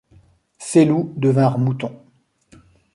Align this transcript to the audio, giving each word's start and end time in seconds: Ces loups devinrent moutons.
Ces 0.57 0.83
loups 0.83 1.13
devinrent 1.15 1.59
moutons. 1.59 2.01